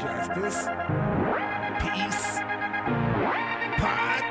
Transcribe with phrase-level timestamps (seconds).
[0.00, 0.68] Justice,
[1.80, 2.38] peace,
[3.78, 4.22] pod.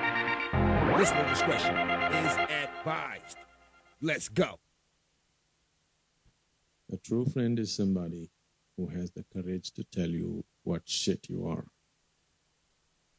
[0.95, 1.75] Listener discretion
[2.13, 3.37] is advised.
[3.99, 4.59] Let's go.
[6.93, 8.29] A true friend is somebody
[8.77, 11.65] who has the courage to tell you what shit you are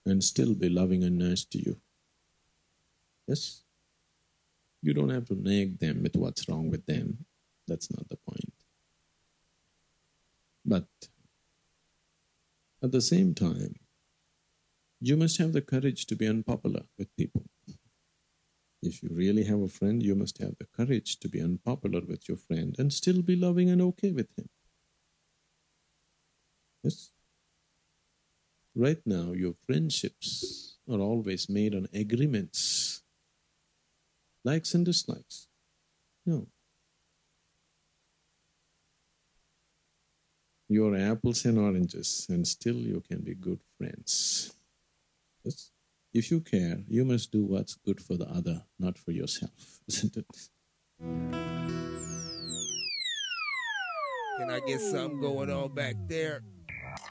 [0.04, 1.80] and still be loving and nice to you.
[3.26, 3.62] Yes?
[4.82, 7.24] You don't have to nag them with what's wrong with them.
[7.66, 8.52] That's not the point.
[10.64, 10.86] But
[12.82, 13.76] at the same time,
[15.00, 17.44] you must have the courage to be unpopular with people.
[18.82, 22.28] If you really have a friend, you must have the courage to be unpopular with
[22.28, 24.48] your friend and still be loving and okay with him.
[26.82, 27.10] Yes?
[28.74, 33.02] Right now, your friendships are always made on agreements,
[34.44, 35.48] likes and dislikes.
[36.26, 36.46] No.
[40.68, 44.52] You're apples and oranges, and still you can be good friends.
[45.44, 45.70] Yes?
[46.12, 50.16] If you care, you must do what's good for the other, not for yourself, isn't
[50.16, 50.26] it?
[54.38, 56.42] Can I get something going on back there?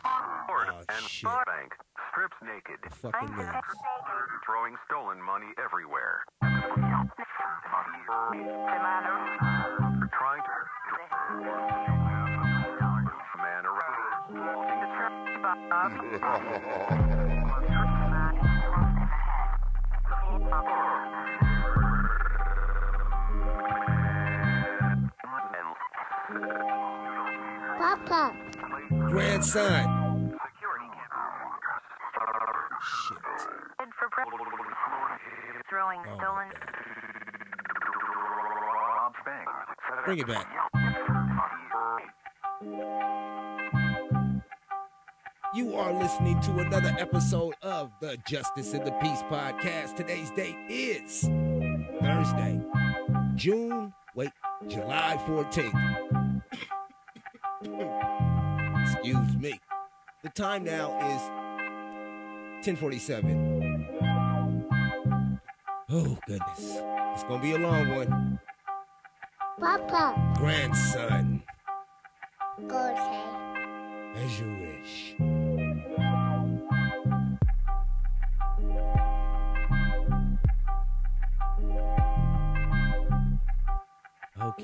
[0.03, 1.23] Oh, and shit.
[1.29, 1.71] Bank
[2.11, 3.55] strips naked, Fucking names.
[4.45, 6.23] throwing stolen money everywhere.
[10.11, 12.04] Trying to
[27.77, 28.33] Papa.
[29.09, 30.31] Grandson.
[30.31, 30.89] security
[32.81, 33.17] Shit.
[33.99, 34.09] for
[35.69, 36.75] throwing Oh, stolen God.
[38.61, 39.51] robs banks.
[40.05, 40.45] Bring it back.
[45.55, 49.95] You are listening to another episode of the Justice and the Peace podcast.
[49.95, 51.21] Today's date is
[52.01, 52.59] Thursday,
[53.35, 54.31] June, wait,
[54.67, 56.41] July 14th.
[58.81, 59.59] Excuse me.
[60.23, 61.21] The time now is
[62.67, 63.87] 1047.
[65.89, 66.79] Oh, goodness.
[67.13, 68.39] It's going to be a long one.
[69.59, 70.33] Papa.
[70.37, 71.41] Grandson,
[72.67, 74.21] Go say.
[74.21, 75.15] as you wish.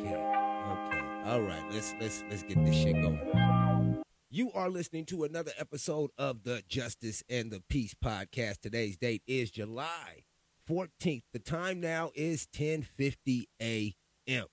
[0.02, 1.02] Okay, okay.
[1.26, 4.02] All right, let's let's let's get this shit going.
[4.32, 8.62] You are listening to another episode of the Justice and the Peace podcast.
[8.62, 10.24] Today's date is July
[10.68, 11.22] 14th.
[11.34, 14.46] The time now is 10:50 a.m.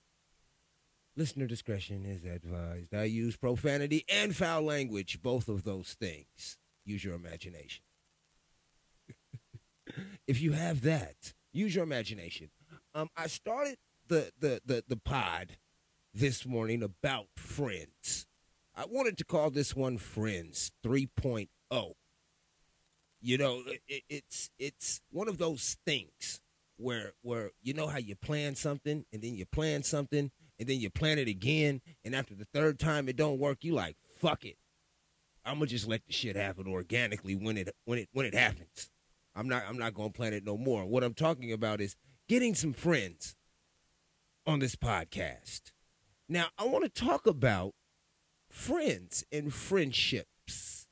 [1.15, 2.93] Listener discretion is advised.
[2.93, 6.59] I use profanity and foul language, both of those things.
[6.85, 7.83] Use your imagination.
[10.27, 12.51] if you have that, use your imagination.
[12.93, 13.77] Um, I started
[14.09, 15.57] the, the, the, the pod
[16.13, 18.25] this morning about friends.
[18.75, 21.47] I wanted to call this one Friends 3.0.
[23.21, 26.39] You know, it, it's it's one of those things
[26.77, 30.79] where where you know how you plan something and then you plan something and then
[30.79, 34.45] you plan it again and after the third time it don't work, you like fuck
[34.45, 34.55] it.
[35.43, 38.89] I'm gonna just let the shit happen organically when it when it when it happens.
[39.35, 40.85] I'm not I'm not gonna plan it no more.
[40.85, 41.97] What I'm talking about is
[42.29, 43.35] getting some friends
[44.49, 45.71] on this podcast.
[46.27, 47.73] Now I want to talk about
[48.49, 50.87] friends and friendships.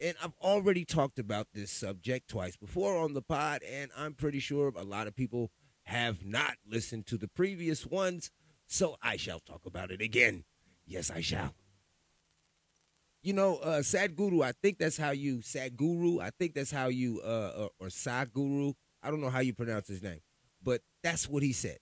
[0.00, 4.38] And I've already talked about this subject twice before on the pod, and I'm pretty
[4.38, 5.50] sure a lot of people
[5.82, 8.30] have not listened to the previous ones,
[8.66, 10.44] so I shall talk about it again.
[10.86, 11.54] Yes, I shall.
[13.22, 17.20] You know, uh, Sadhguru, I think that's how you, Sadhguru, I think that's how you,
[17.20, 20.20] uh, or, or Sadhguru, I don't know how you pronounce his name,
[20.62, 21.76] but that's what he said.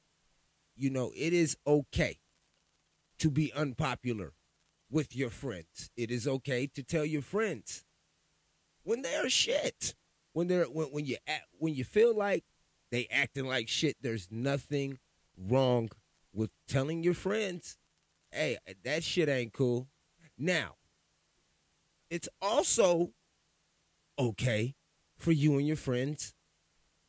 [0.78, 2.18] You know, it is okay
[3.18, 4.32] to be unpopular
[4.90, 5.90] with your friends.
[5.96, 7.84] It is okay to tell your friends
[8.84, 9.94] when they're shit.
[10.34, 12.44] When they're when, when you act, when you feel like
[12.92, 14.98] they acting like shit, there's nothing
[15.36, 15.90] wrong
[16.32, 17.76] with telling your friends,
[18.30, 19.88] "Hey, that shit ain't cool."
[20.36, 20.76] Now,
[22.08, 23.14] it's also
[24.16, 24.76] okay
[25.16, 26.34] for you and your friends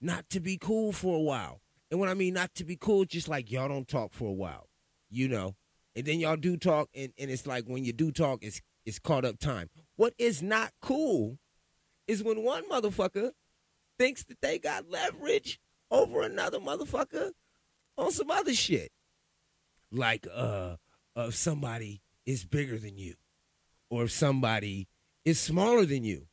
[0.02, 1.62] not to be cool for a while.
[1.92, 4.34] And when I mean not to be cool, just like y'all don't talk for a
[4.34, 4.70] while,
[5.10, 5.56] you know.
[5.96, 9.00] And then y'all do talk, and, and it's like when you do talk, it's it's
[9.00, 9.70] caught up time.
[9.96, 11.40] What is not cool
[12.08, 13.32] is when one motherfucker
[13.98, 15.60] thinks that they got leverage
[15.92, 17.32] over another motherfucker
[17.98, 18.92] on some other shit.
[19.92, 20.76] Like uh,
[21.16, 23.16] uh if somebody is bigger than you,
[23.90, 24.88] or if somebody
[25.26, 26.28] is smaller than you,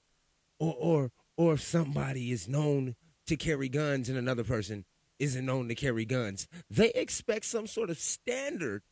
[0.58, 2.94] or or or if somebody is known
[3.26, 4.84] to carry guns and another person
[5.18, 8.82] isn't known to carry guns, they expect some sort of standard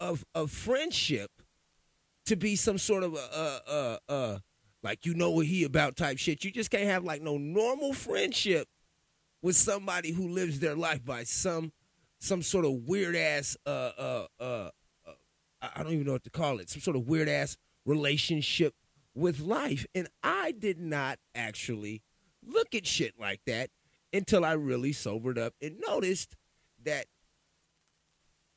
[0.00, 1.30] of of friendship
[2.26, 4.42] to be some sort of a, a, a,
[4.82, 6.44] like you know what he about type shit.
[6.44, 8.68] You just can't have like no normal friendship
[9.42, 11.72] with somebody who lives their life by some
[12.20, 14.70] some sort of weird ass uh uh uh,
[15.06, 15.12] uh
[15.60, 16.70] I don't even know what to call it.
[16.70, 18.74] Some sort of weird ass relationship
[19.14, 19.86] with life.
[19.94, 22.02] And I did not actually
[22.44, 23.70] look at shit like that
[24.12, 26.36] until I really sobered up and noticed
[26.84, 27.06] that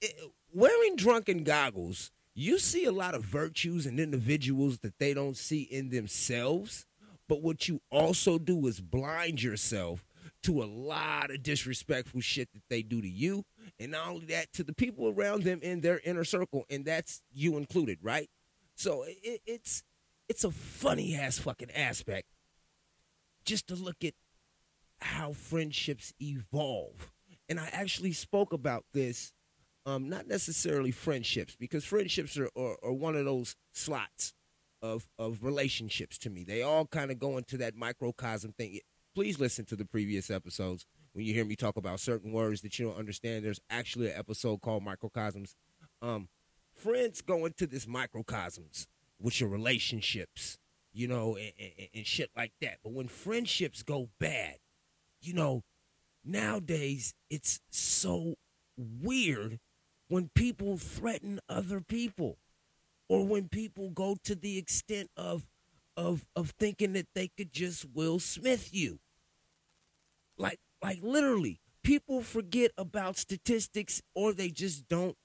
[0.01, 0.15] it,
[0.53, 5.61] wearing drunken goggles, you see a lot of virtues in individuals that they don't see
[5.63, 6.85] in themselves.
[7.27, 10.05] But what you also do is blind yourself
[10.43, 13.45] to a lot of disrespectful shit that they do to you.
[13.79, 16.65] And not only that, to the people around them in their inner circle.
[16.69, 18.29] And that's you included, right?
[18.75, 19.83] So it, it's
[20.27, 22.27] it's a funny ass fucking aspect
[23.45, 24.13] just to look at
[25.01, 27.11] how friendships evolve.
[27.49, 29.33] And I actually spoke about this,
[29.85, 34.33] um, not necessarily friendships, because friendships are, are, are one of those slots
[34.81, 36.43] of, of relationships to me.
[36.43, 38.79] They all kind of go into that microcosm thing.
[39.13, 42.79] Please listen to the previous episodes when you hear me talk about certain words that
[42.79, 43.43] you don't understand.
[43.43, 45.55] There's actually an episode called Microcosms.
[46.01, 46.29] Um,
[46.73, 48.87] friends go into this microcosms
[49.19, 50.57] with your relationships,
[50.93, 52.77] you know, and, and, and shit like that.
[52.83, 54.55] But when friendships go bad,
[55.21, 55.63] you know,
[56.23, 58.35] nowadays it's so
[58.77, 59.59] weird
[60.07, 62.37] when people threaten other people
[63.07, 65.45] or when people go to the extent of
[65.97, 68.99] of of thinking that they could just Will Smith you.
[70.37, 75.15] Like like literally, people forget about statistics or they just don't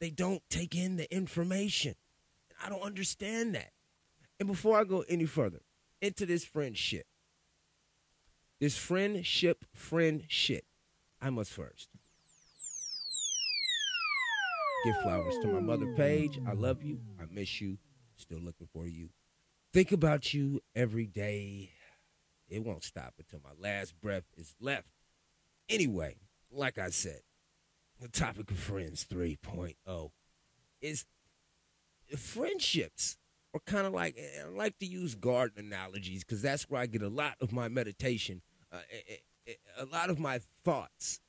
[0.00, 1.94] they don't take in the information.
[2.62, 3.70] I don't understand that.
[4.38, 5.60] And before I go any further
[6.00, 7.06] into this friendship,
[8.60, 10.64] this friendship, friend shit,
[11.20, 11.88] I must first
[14.84, 16.38] give flowers to my mother, Paige.
[16.46, 17.00] I love you.
[17.18, 17.78] I miss you.
[18.16, 19.08] Still looking for you.
[19.72, 21.70] Think about you every day.
[22.48, 24.88] It won't stop until my last breath is left.
[25.68, 26.16] Anyway,
[26.52, 27.20] like I said,
[28.00, 30.10] the topic of Friends 3.0
[30.82, 31.06] is
[32.16, 33.16] friendships
[33.54, 36.86] are kind of like eh, I like to use garden analogies because that's where I
[36.86, 38.42] get a lot of my meditation,
[38.72, 39.16] uh, eh,
[39.46, 41.20] eh, a lot of my thoughts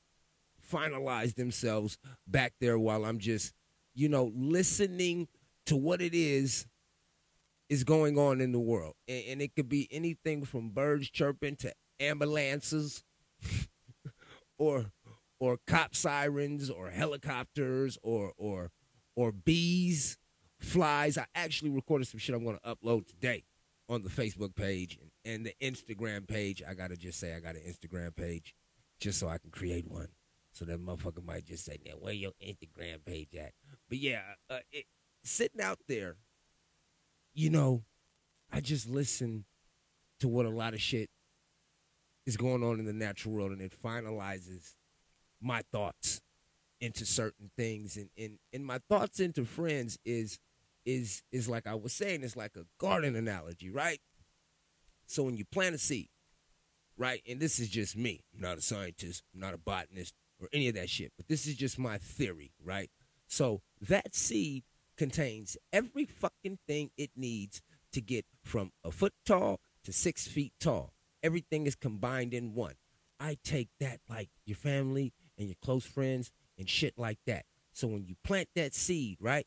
[0.70, 3.54] finalize themselves back there while I'm just,
[3.94, 5.28] you know, listening
[5.66, 6.66] to what it is
[7.68, 11.56] is going on in the world, and, and it could be anything from birds chirping
[11.56, 13.04] to ambulances,
[14.58, 14.86] or
[15.38, 18.70] or cop sirens, or helicopters, or or
[19.14, 20.18] or bees
[20.66, 21.16] flies.
[21.16, 23.44] I actually recorded some shit I'm going to upload today
[23.88, 26.62] on the Facebook page and, and, the Instagram page.
[26.68, 28.54] I got to just say I got an Instagram page
[28.98, 30.08] just so I can create one.
[30.52, 33.52] So that motherfucker might just say, now, where your Instagram page at?
[33.88, 34.86] But yeah, uh, it,
[35.22, 36.16] sitting out there,
[37.34, 37.82] you know,
[38.50, 39.44] I just listen
[40.20, 41.10] to what a lot of shit
[42.24, 44.74] is going on in the natural world and it finalizes
[45.40, 46.20] my thoughts
[46.80, 50.38] into certain things and, and, and my thoughts into friends is
[50.86, 54.00] is is like I was saying, it's like a garden analogy, right?
[55.06, 56.08] So when you plant a seed,
[56.96, 60.48] right, and this is just me, I'm not a scientist, I'm not a botanist or
[60.52, 62.90] any of that shit, but this is just my theory, right?
[63.26, 64.64] So that seed
[64.96, 67.60] contains every fucking thing it needs
[67.92, 70.92] to get from a foot tall to six feet tall.
[71.22, 72.74] Everything is combined in one.
[73.18, 77.46] I take that like your family and your close friends and shit like that.
[77.72, 79.46] So when you plant that seed, right?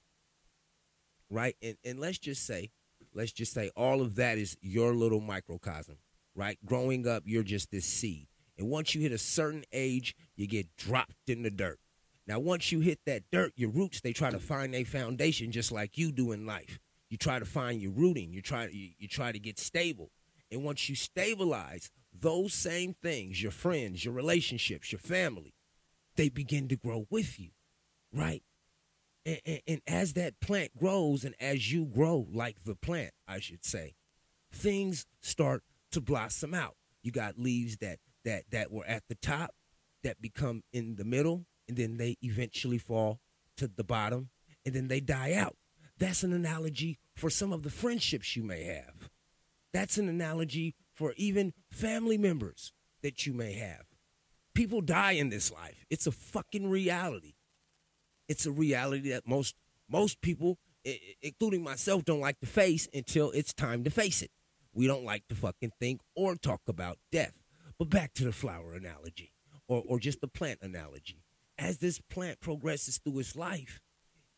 [1.30, 1.56] Right?
[1.62, 2.72] And and let's just say,
[3.14, 5.98] let's just say all of that is your little microcosm,
[6.36, 6.58] right?
[6.66, 8.28] Growing up, you're just this seed.
[8.58, 11.80] And once you hit a certain age, you get dropped in the dirt.
[12.28, 15.72] Now, once you hit that dirt, your roots, they try to find a foundation just
[15.72, 16.78] like you do in life.
[17.10, 18.32] You try to find your rooting.
[18.32, 20.12] You try you, you try to get stable.
[20.52, 25.54] And once you stabilize, those same things, your friends, your relationships, your family,
[26.16, 27.50] they begin to grow with you,
[28.14, 28.44] right?
[29.46, 33.64] And, and, as that plant grows and as you grow like the plant, I should
[33.64, 33.96] say,
[34.52, 36.76] things start to blossom out.
[37.04, 39.52] You got leaves that that that were at the top
[40.04, 43.20] that become in the middle and then they eventually fall
[43.58, 44.30] to the bottom
[44.66, 45.56] and then they die out.
[45.98, 49.10] That's an analogy for some of the friendships you may have.
[49.74, 53.86] That's an analogy for even family members that you may have.
[54.54, 55.86] People die in this life.
[55.90, 57.36] It's a fucking reality.
[58.30, 59.56] It's a reality that most
[59.90, 60.58] most people,
[61.22, 64.32] including myself, don't like to face until it's time to face it.
[64.72, 67.34] we don't like to fucking think or talk about death.
[67.78, 69.34] But back to the flower analogy
[69.68, 71.24] or, or just the plant analogy.
[71.58, 73.82] As this plant progresses through its life,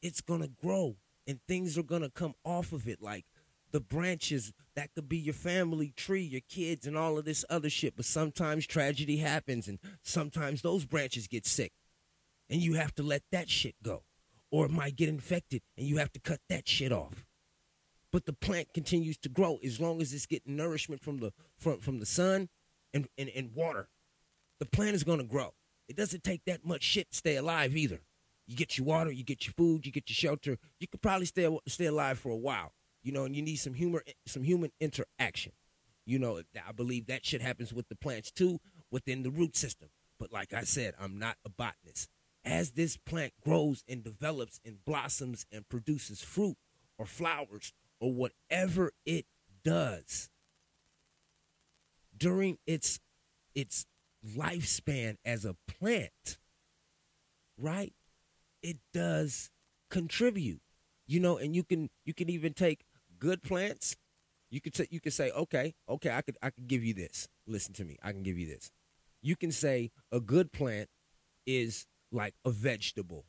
[0.01, 0.95] it's to grow
[1.27, 3.25] and things are to come off of it like
[3.71, 7.69] the branches that could be your family tree, your kids, and all of this other
[7.69, 7.95] shit.
[7.95, 11.71] But sometimes tragedy happens, and sometimes those branches get sick,
[12.51, 14.03] and you have to let that shit go,
[14.51, 17.25] or it might get infected, and you have to cut that shit off.
[18.11, 21.79] But the plant continues to grow as long as it's getting nourishment from the from
[21.79, 22.49] from the sun
[22.93, 23.87] and and, and water.
[24.59, 25.53] The plant is to grow.
[25.87, 28.01] It doesn't take that much shit to stay alive either.
[28.45, 30.57] You get your water, you get your food, you get your shelter.
[30.79, 33.73] You could probably stay stay alive for a while you know, and you need some
[33.73, 35.53] humor, some human interaction.
[36.05, 38.59] You know, I believe that shit happens with the plants too
[38.91, 39.89] within the root system.
[40.19, 42.09] But like I said, I'm not a botanist.
[42.43, 46.57] As this plant grows and develops and blossoms and produces fruit
[46.97, 49.25] or flowers or whatever it
[49.63, 50.29] does
[52.17, 52.99] during its
[53.53, 53.85] its
[54.25, 56.37] lifespan as a plant,
[57.57, 57.93] right?
[58.61, 59.49] It does
[59.89, 60.61] contribute.
[61.07, 62.85] You know, and you can you can even take
[63.19, 63.97] good plants,
[64.49, 67.27] you could t- you could say, okay, okay, I could I could give you this.
[67.47, 68.71] Listen to me, I can give you this.
[69.21, 70.89] You can say a good plant
[71.45, 73.25] is like a vegetable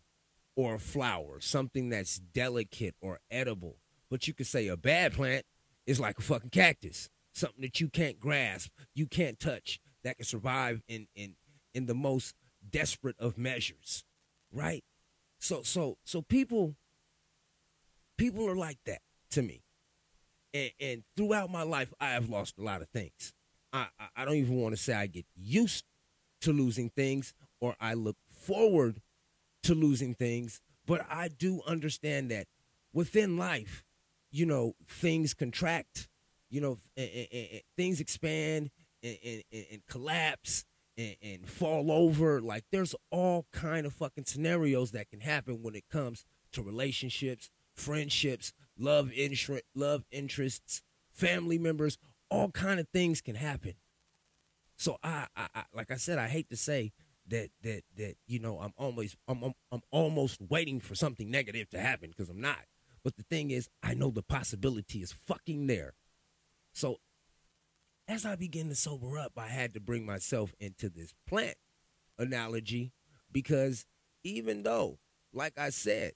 [0.56, 3.76] or a flower, something that's delicate or edible.
[4.10, 5.46] But you could say a bad plant
[5.86, 10.26] is like a fucking cactus, something that you can't grasp, you can't touch, that can
[10.26, 11.36] survive in in
[11.74, 12.34] in the most
[12.68, 14.04] desperate of measures,
[14.52, 14.84] right?
[15.38, 16.76] So so so people
[18.18, 19.62] people are like that to me
[20.54, 23.32] and, and throughout my life, I have lost a lot of things.
[23.72, 25.84] I, I, I don't even want to say I get used
[26.42, 29.00] to losing things or I look forward
[29.62, 32.46] to losing things, but I do understand that
[32.92, 33.84] within life,
[34.30, 36.08] you know, things contract,
[36.50, 38.70] you know, and, and, and things expand
[39.02, 39.42] and,
[39.88, 40.64] collapse
[40.96, 42.40] and, fall over.
[42.40, 47.50] Like there's all kind of fucking scenarios that can happen when it comes to relationships,
[47.74, 50.82] friendships, love interest, love interests,
[51.12, 51.98] family members,
[52.30, 53.74] all kind of things can happen.
[54.76, 56.92] So I, I, I, like I said, I hate to say
[57.28, 61.70] that that that you know I'm always I'm I'm, I'm almost waiting for something negative
[61.70, 62.64] to happen because I'm not.
[63.04, 65.94] But the thing is, I know the possibility is fucking there.
[66.72, 66.98] So
[68.08, 71.56] as I begin to sober up, I had to bring myself into this plant
[72.18, 72.92] analogy
[73.30, 73.86] because
[74.24, 74.98] even though,
[75.32, 76.12] like I said,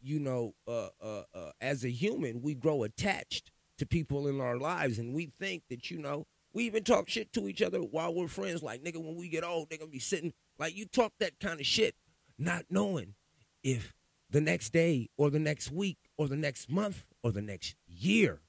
[0.00, 4.56] you know, uh, uh, uh, as a human, we grow attached to people in our
[4.56, 8.14] lives, and we think that you know, we even talk shit to each other while
[8.14, 8.62] we're friends.
[8.62, 11.60] Like nigga, when we get old, they're gonna be sitting like you talk that kind
[11.60, 11.94] of shit,
[12.38, 13.14] not knowing
[13.62, 13.92] if
[14.30, 18.40] the next day or the next week or the next month or the next year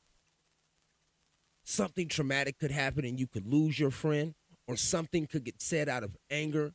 [1.65, 4.35] something traumatic could happen and you could lose your friend
[4.67, 6.71] or something could get said out of anger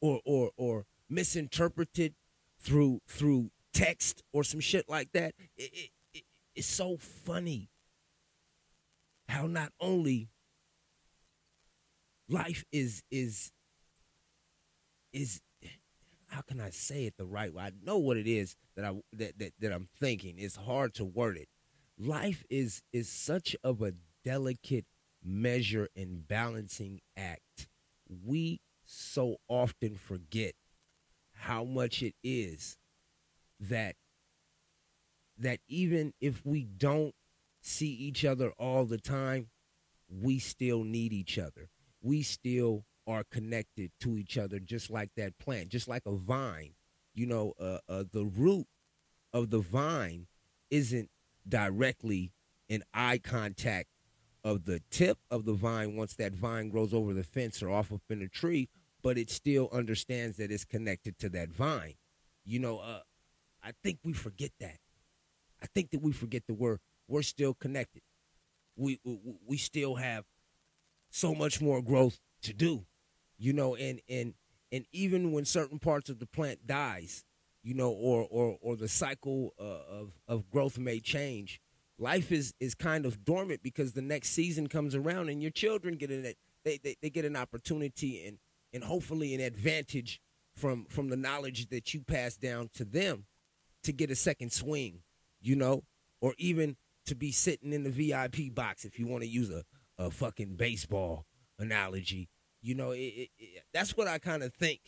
[0.00, 2.14] or or or misinterpreted
[2.60, 5.34] through through text or some shit like that.
[5.56, 6.22] It, it, it,
[6.54, 7.68] it's so funny
[9.28, 10.28] how not only
[12.30, 13.52] life is is
[15.12, 15.40] is
[16.28, 17.64] how can I say it the right way?
[17.64, 20.36] I know what it is that I that, that, that I'm thinking.
[20.38, 21.48] It's hard to word it.
[21.98, 23.92] Life is is such of a
[24.24, 24.86] delicate
[25.22, 27.68] measure and balancing act.
[28.08, 30.54] We so often forget
[31.32, 32.76] how much it is
[33.58, 33.96] that
[35.38, 37.14] that even if we don't
[37.60, 39.48] see each other all the time,
[40.08, 41.70] we still need each other.
[42.02, 46.74] We still are connected to each other, just like that plant, just like a vine.
[47.14, 48.66] You know, uh, uh, the root
[49.32, 50.26] of the vine
[50.70, 51.10] isn't
[51.48, 52.32] directly
[52.68, 53.88] in eye contact
[54.44, 57.92] of the tip of the vine once that vine grows over the fence or off
[57.92, 58.68] up in a tree,
[59.02, 61.94] but it still understands that it's connected to that vine.
[62.44, 63.00] You know, uh,
[63.62, 64.78] I think we forget that.
[65.62, 68.02] I think that we forget that we're we're still connected.
[68.76, 70.24] We we, we still have
[71.10, 72.86] so much more growth to do,
[73.38, 74.34] you know, and and
[74.72, 77.24] and even when certain parts of the plant dies,
[77.62, 81.60] you know, or or or the cycle uh, of of growth may change,
[81.98, 85.96] life is is kind of dormant because the next season comes around and your children
[85.96, 86.36] get it.
[86.64, 88.38] They, they they get an opportunity and
[88.72, 90.20] and hopefully an advantage
[90.56, 93.26] from from the knowledge that you pass down to them
[93.82, 95.02] to get a second swing,
[95.40, 95.84] you know,
[96.20, 96.76] or even
[97.06, 99.64] to be sitting in the VIP box if you want to use a,
[100.00, 101.26] a fucking baseball
[101.58, 102.28] analogy.
[102.62, 104.80] You know, it, it, it, that's what I kind of think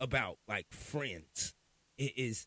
[0.00, 1.54] about like friends.
[1.98, 2.46] It is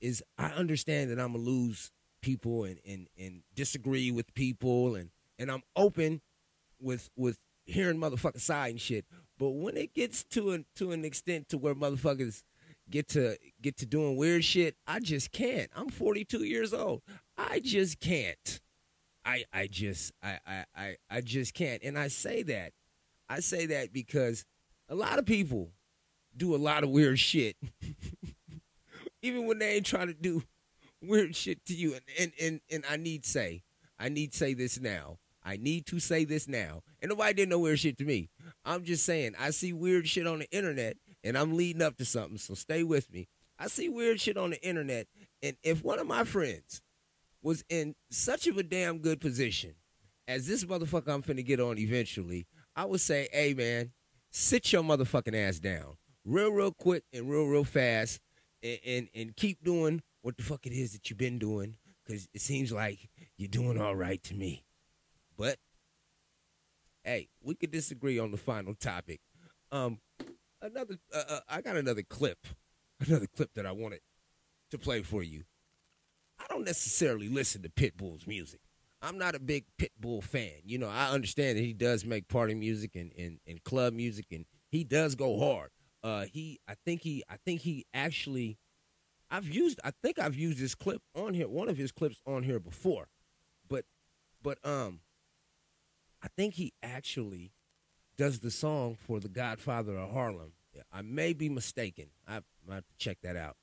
[0.00, 1.90] is I understand that I'm gonna lose
[2.22, 6.20] people and, and, and disagree with people and, and I'm open
[6.80, 9.04] with with hearing motherfuckers side and shit.
[9.38, 12.42] But when it gets to an to an extent to where motherfuckers
[12.90, 15.70] get to get to doing weird shit, I just can't.
[15.76, 17.02] I'm 42 years old.
[17.36, 18.60] I just can't.
[19.28, 20.38] I I just I
[20.74, 21.82] I I, just can't.
[21.82, 22.72] And I say that.
[23.28, 24.46] I say that because
[24.88, 25.70] a lot of people
[26.34, 27.56] do a lot of weird shit.
[29.22, 30.44] Even when they ain't trying to do
[31.02, 31.94] weird shit to you.
[31.94, 33.64] And and and, and I need say,
[33.98, 35.18] I need say this now.
[35.44, 36.82] I need to say this now.
[37.00, 38.30] And nobody did no weird shit to me.
[38.64, 42.04] I'm just saying, I see weird shit on the internet and I'm leading up to
[42.04, 43.28] something, so stay with me.
[43.58, 45.08] I see weird shit on the internet,
[45.42, 46.80] and if one of my friends
[47.42, 49.74] was in such of a damn good position
[50.26, 53.92] as this motherfucker I'm finna get on eventually, I would say, hey man,
[54.30, 55.96] sit your motherfucking ass down.
[56.24, 58.20] Real, real quick and real, real fast
[58.62, 62.28] and, and, and keep doing what the fuck it is that you've been doing, because
[62.34, 64.64] it seems like you're doing all right to me.
[65.36, 65.58] But
[67.04, 69.20] hey, we could disagree on the final topic.
[69.72, 70.00] Um,
[70.60, 72.46] another, uh, uh, I got another clip,
[73.06, 74.00] another clip that I wanted
[74.70, 75.44] to play for you.
[76.48, 78.60] I don't necessarily listen to Pitbull's music.
[79.00, 80.62] I'm not a big Pitbull fan.
[80.64, 84.26] You know, I understand that he does make party music and, and, and club music,
[84.32, 85.70] and he does go hard.
[86.02, 88.58] Uh, he, I think he, I think he actually,
[89.30, 92.42] I've used, I think I've used this clip on here, one of his clips on
[92.42, 93.08] here before,
[93.68, 93.84] but,
[94.42, 95.00] but um,
[96.22, 97.52] I think he actually
[98.16, 100.52] does the song for the Godfather of Harlem.
[100.92, 102.06] I may be mistaken.
[102.26, 103.56] I might have to check that out.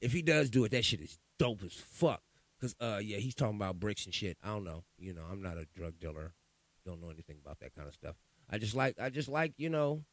[0.00, 2.22] If he does do it, that shit is dope as fuck.
[2.60, 4.38] Cause uh yeah, he's talking about bricks and shit.
[4.42, 4.84] I don't know.
[4.98, 6.32] You know, I'm not a drug dealer.
[6.86, 8.16] Don't know anything about that kind of stuff.
[8.50, 10.04] I just like I just like, you know,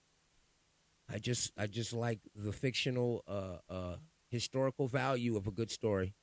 [1.10, 3.96] I just I just like the fictional uh uh
[4.30, 6.14] historical value of a good story.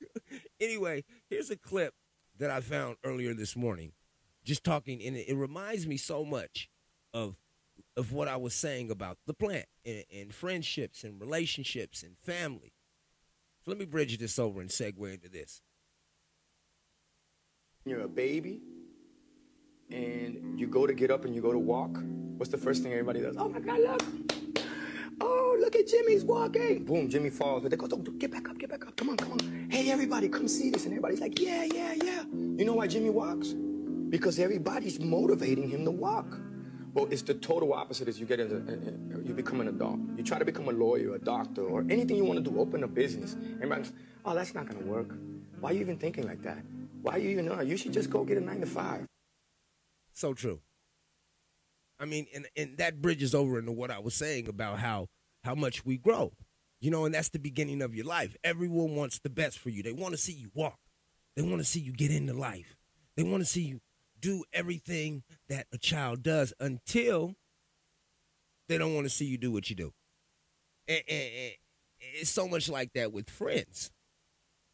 [0.60, 1.94] anyway, here's a clip
[2.38, 3.92] that I found earlier this morning.
[4.44, 6.68] Just talking and it, reminds me so much
[7.12, 7.36] of
[7.96, 12.72] of what I was saying about the plant and, and friendships and relationships and family.
[13.70, 15.62] Let me bridge this over and segue into this.
[17.84, 18.60] You're a baby
[19.92, 21.96] and you go to get up and you go to walk.
[22.36, 23.36] What's the first thing everybody does?
[23.38, 24.02] Oh my God, look.
[25.20, 26.84] Oh, look at Jimmy's walking.
[26.84, 27.62] Boom, Jimmy falls.
[27.62, 28.96] But they go, get back up, get back up.
[28.96, 29.68] Come on, come on.
[29.70, 30.84] Hey, everybody, come see this.
[30.84, 32.24] And everybody's like, yeah, yeah, yeah.
[32.32, 33.52] You know why Jimmy walks?
[33.52, 36.26] Because everybody's motivating him to walk.
[36.92, 38.56] Well, it's the total opposite as you get into,
[39.24, 40.00] you become an adult.
[40.16, 42.82] You try to become a lawyer, a doctor, or anything you want to do, open
[42.82, 43.36] a business.
[43.56, 43.92] Everybody's,
[44.24, 45.08] oh, that's not going to work.
[45.60, 46.58] Why are you even thinking like that?
[47.02, 47.68] Why are you even?
[47.68, 49.06] You should just go get a nine to five.
[50.14, 50.60] So true.
[51.98, 55.06] I mean, and, and that bridges over into what I was saying about how
[55.44, 56.32] how much we grow.
[56.80, 58.36] You know, and that's the beginning of your life.
[58.42, 59.82] Everyone wants the best for you.
[59.82, 60.78] They want to see you walk.
[61.36, 62.74] They want to see you get into life.
[63.16, 63.80] They want to see you
[64.20, 67.34] do everything that a child does until
[68.68, 69.92] they don't want to see you do what you do.
[70.86, 71.52] And, and, and
[72.14, 73.90] it's so much like that with friends.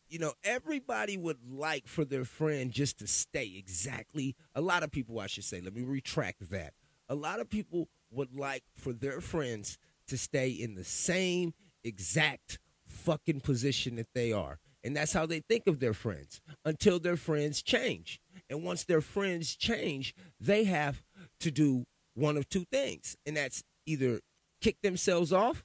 [0.09, 4.37] You know, everybody would like for their friend just to stay exactly.
[4.55, 6.75] A lot of people, I should say, let me retract that.
[7.09, 9.79] A lot of people would like for their friends
[10.09, 14.59] to stay in the same exact fucking position that they are.
[14.85, 18.21] And that's how they think of their friends until their friends change.
[18.49, 21.03] And once their friends change, they have
[21.41, 23.17] to do one of two things.
[23.27, 24.21] And that's either
[24.61, 25.65] kick themselves off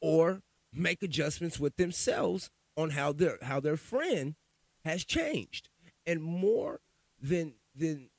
[0.00, 4.34] or make adjustments with themselves on how their how their friend
[4.84, 5.68] has changed.
[6.06, 6.80] And more
[7.20, 8.10] than than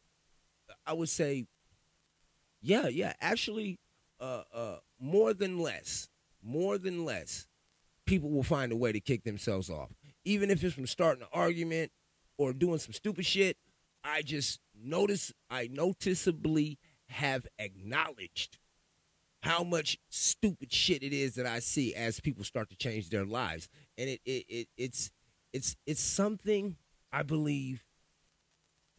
[0.85, 1.45] I would say
[2.61, 3.79] yeah, yeah, actually
[4.19, 6.09] uh uh more than less,
[6.43, 7.47] more than less,
[8.05, 9.93] people will find a way to kick themselves off.
[10.25, 11.91] Even if it's from starting an argument
[12.37, 13.57] or doing some stupid shit,
[14.07, 18.57] I just notice I noticeably have acknowledged
[19.41, 23.25] how much stupid shit it is that I see as people start to change their
[23.25, 23.69] lives.
[23.97, 25.11] And it, it, it it's
[25.53, 26.77] it's it's something
[27.11, 27.83] I believe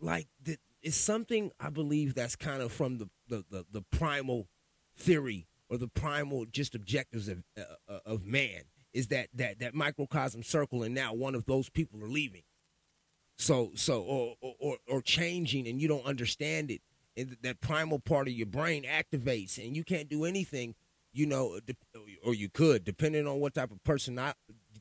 [0.01, 4.49] like that it's something I believe that's kind of from the, the, the, the primal
[4.97, 9.75] theory or the primal just objectives of uh, uh, of man is that that that
[9.75, 12.43] microcosm circle and now one of those people are leaving
[13.39, 16.81] so so or or or changing and you don't understand it
[17.17, 20.75] and that primal part of your brain activates and you can't do anything
[21.13, 21.59] you know
[22.25, 24.21] or you could depending on what type of person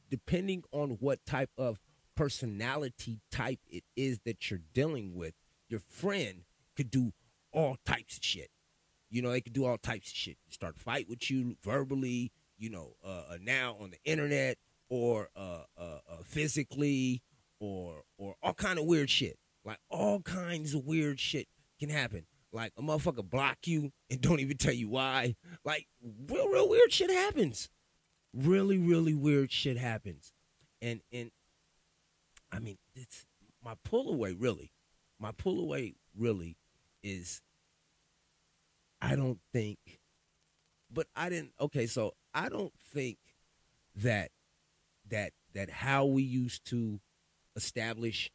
[0.10, 1.80] depending on what type of
[2.16, 5.34] personality type it is that you're dealing with
[5.70, 6.44] your friend
[6.76, 7.14] could do
[7.54, 8.50] all types of shit
[9.10, 10.38] you know, they could do all types of shit.
[10.50, 14.58] Start a fight with you verbally, you know, uh, uh now on the internet
[14.90, 17.22] or uh, uh, uh, physically
[17.60, 19.38] or or all kind of weird shit.
[19.66, 21.48] Like all kinds of weird shit
[21.80, 22.26] can happen.
[22.52, 25.36] Like a motherfucker block you and don't even tell you why.
[25.64, 25.88] Like
[26.28, 27.70] real, real weird shit happens.
[28.34, 30.32] Really, really weird shit happens.
[30.82, 31.32] And and
[32.52, 33.26] I mean, it's
[33.64, 34.72] my pull away really.
[35.20, 36.58] My pull away really
[37.04, 37.42] is
[39.02, 40.00] I don't think
[40.92, 43.18] but I didn't okay, so I don't think
[43.96, 44.32] that
[45.10, 47.00] that that how we used to
[47.58, 48.32] establish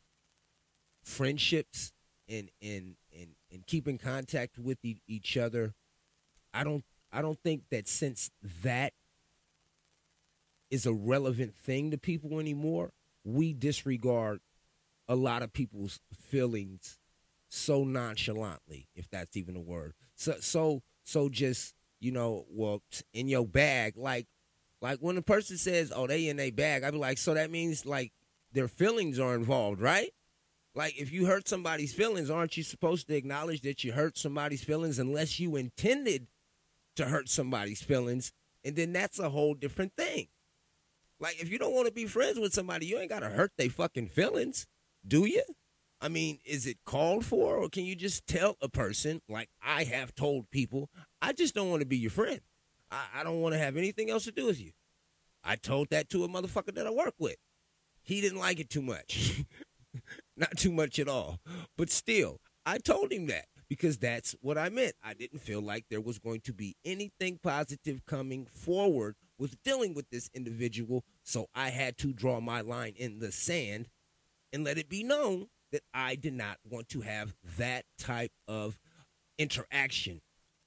[1.02, 1.92] friendships
[2.28, 5.72] and and and, and keep in contact with e- each other.
[6.52, 8.30] I don't i don't think that since
[8.62, 8.92] that
[10.70, 12.92] is a relevant thing to people anymore
[13.24, 14.40] we disregard
[15.08, 16.98] a lot of people's feelings
[17.48, 19.92] so nonchalantly if that's even a word.
[20.14, 22.82] So so so just you know well
[23.12, 24.26] in your bag like
[24.80, 27.50] like when a person says, "Oh, they in their bag," I'd be like, "So that
[27.52, 28.12] means like
[28.53, 30.12] their feelings are involved, right?"
[30.75, 34.65] Like if you hurt somebody's feelings, aren't you supposed to acknowledge that you hurt somebody's
[34.65, 36.29] feelings unless you intended
[36.97, 38.33] to hurt somebody's feelings,
[38.65, 40.29] and then that's a whole different thing.
[41.21, 43.53] Like if you don't want to be friends with somebody, you ain't got to hurt
[43.57, 44.67] their fucking feelings,
[45.07, 45.43] do you?
[46.01, 49.85] I mean, is it called for, or can you just tell a person, like I
[49.85, 52.41] have told people, I just don't want to be your friend.
[52.91, 54.73] I, I don't want to have anything else to do with you.
[55.45, 57.37] I told that to a motherfucker that I work with.
[58.03, 59.45] He didn't like it too much.
[60.37, 61.38] Not too much at all.
[61.77, 64.95] But still, I told him that because that's what I meant.
[65.03, 69.95] I didn't feel like there was going to be anything positive coming forward with dealing
[69.95, 71.05] with this individual.
[71.23, 73.88] So I had to draw my line in the sand
[74.53, 78.79] and let it be known that I did not want to have that type of
[79.38, 80.21] interaction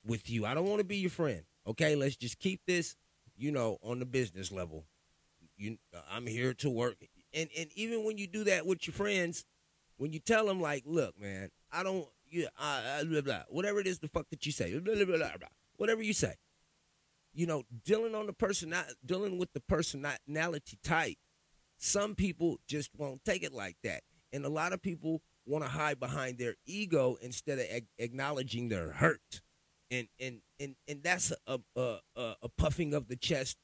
[0.06, 0.46] with you.
[0.46, 1.44] I don't want to be your friend.
[1.68, 2.96] Okay, let's just keep this,
[3.38, 4.86] you know, on the business level.
[5.58, 5.78] You,
[6.12, 6.96] I'm here to work,
[7.36, 9.46] and and even when you do that with your friends,
[9.98, 14.00] when you tell them like, look, man, I don't, you, blah, blah, whatever it is,
[14.00, 16.34] the fuck that you say, blah, blah, blah, blah, whatever you say,
[17.34, 21.18] you know, dealing on the person, not dealing with the personality type.
[21.78, 25.70] Some people just won't take it like that, and a lot of people want to
[25.70, 29.42] hide behind their ego instead of ag- acknowledging their hurt
[29.92, 33.58] and and and and that's a a, a, a puffing of the chest,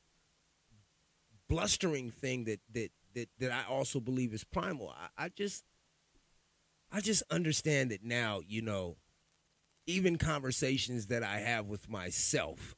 [1.50, 4.90] blustering thing that that that that I also believe is primal.
[4.90, 5.64] I, I just
[6.92, 8.42] I just understand that now.
[8.46, 8.98] You know,
[9.88, 12.76] even conversations that I have with myself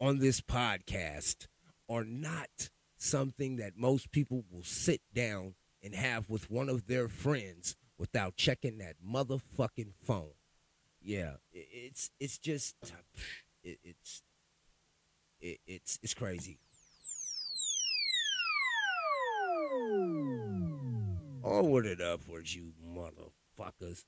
[0.00, 1.46] on this podcast
[1.88, 7.08] are not something that most people will sit down and have with one of their
[7.08, 10.32] friends without checking that motherfucking phone
[11.06, 12.74] yeah, it's it's just
[13.62, 14.22] it, it's
[15.40, 16.58] it, it's it's crazy.
[21.42, 24.04] Forward it upwards, you motherfuckers.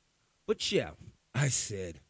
[0.46, 0.90] But yeah,
[1.34, 2.00] I said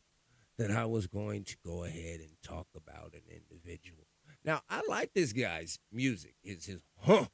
[0.58, 4.06] that I was going to go ahead and talk about an individual.
[4.44, 6.34] Now, I like this guy's music.
[6.42, 7.26] It's his huh.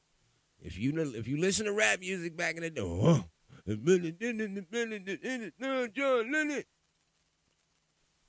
[0.61, 3.23] If you if you listen to rap music back in the day, huh.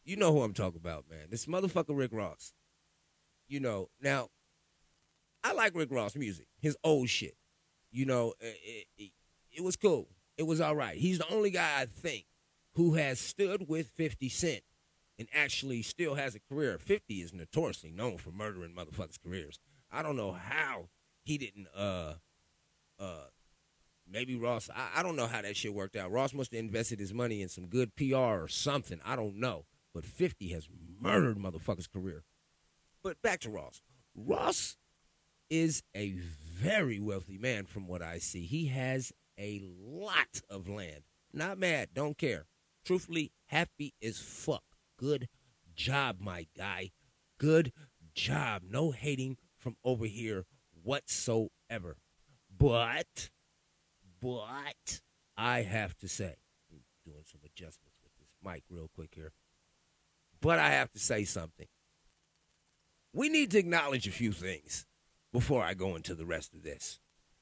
[0.04, 1.28] You know who I'm talking about, man.
[1.30, 2.54] This motherfucker Rick Ross.
[3.48, 4.30] You know, now,
[5.44, 7.36] I like Rick Ross music, his old shit.
[7.96, 9.12] You know, it, it,
[9.52, 10.08] it was cool.
[10.38, 10.98] It was all right.
[10.98, 12.26] He's the only guy I think
[12.74, 14.62] who has stood with 50 Cent
[15.18, 16.78] and actually still has a career.
[16.78, 19.60] 50 is notoriously known for murdering motherfuckers' careers.
[19.92, 20.90] I don't know how
[21.24, 22.16] he didn't, uh,
[23.00, 23.28] uh,
[24.12, 26.12] maybe Ross, I, I don't know how that shit worked out.
[26.12, 29.00] Ross must have invested his money in some good PR or something.
[29.06, 30.68] I don't know but 50 has
[31.00, 32.26] murdered motherfucker's career.
[33.02, 33.82] But back to Ross.
[34.14, 34.76] Ross
[35.50, 36.16] is a
[36.56, 38.46] very wealthy man from what I see.
[38.46, 41.04] He has a lot of land.
[41.34, 42.46] Not mad, don't care.
[42.86, 44.64] Truthfully, happy as fuck.
[44.98, 45.28] Good
[45.76, 46.92] job, my guy.
[47.38, 47.74] Good
[48.14, 48.62] job.
[48.70, 50.46] No hating from over here
[50.82, 51.98] whatsoever.
[52.58, 53.30] But,
[54.22, 55.02] but,
[55.36, 56.36] I have to say,
[57.04, 59.34] doing some adjustments with this mic real quick here.
[60.42, 61.68] But I have to say something.
[63.12, 64.86] We need to acknowledge a few things
[65.36, 66.98] before I go into the rest of this.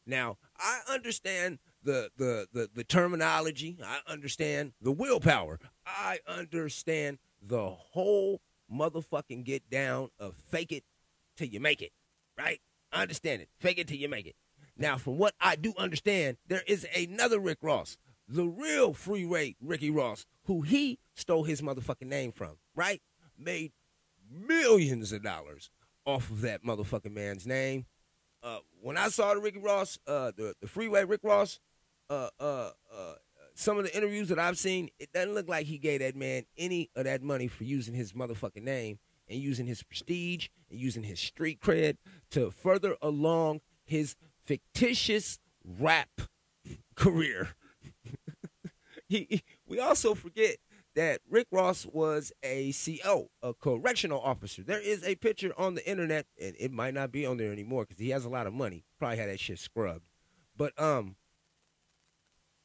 [0.08, 3.78] Now, I understand the, the, the, the terminology.
[3.86, 5.60] I understand the willpower.
[5.86, 8.42] I understand the whole
[8.74, 10.84] motherfucking get down of fake it
[11.38, 11.92] till you make it,
[12.36, 12.60] right?
[12.92, 13.50] I understand it.
[13.60, 14.36] Fake it till you make it.
[14.76, 19.92] Now, from what I do understand, there is another Rick Ross, the real freeway Ricky
[19.92, 23.04] Ross, who he stole his motherfucking name from, right?
[23.38, 23.72] Made
[24.32, 25.70] millions of dollars
[26.06, 27.86] off of that motherfucking man's name.
[28.42, 31.60] Uh, when I saw the Ricky Ross, uh, the, the freeway Rick Ross,
[32.10, 33.14] uh, uh, uh,
[33.56, 36.44] some of the interviews that I've seen, it doesn't look like he gave that man
[36.58, 41.04] any of that money for using his motherfucking name and using his prestige and using
[41.04, 41.96] his street cred
[42.32, 46.10] to further along his fictitious rap
[46.96, 47.50] career.
[49.08, 50.58] he, he- we also forget
[50.96, 54.64] that Rick Ross was a CO, a correctional officer.
[54.64, 57.86] There is a picture on the internet, and it might not be on there anymore
[57.86, 58.84] because he has a lot of money.
[59.00, 60.08] Probably had that shit scrubbed.
[60.56, 61.16] But um,